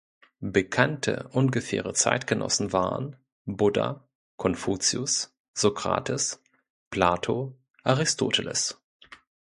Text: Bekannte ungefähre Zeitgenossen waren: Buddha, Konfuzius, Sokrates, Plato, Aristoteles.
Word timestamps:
Bekannte 0.39 1.29
ungefähre 1.31 1.93
Zeitgenossen 1.93 2.73
waren: 2.73 3.17
Buddha, 3.45 4.09
Konfuzius, 4.35 5.31
Sokrates, 5.53 6.41
Plato, 6.89 7.55
Aristoteles. 7.83 8.81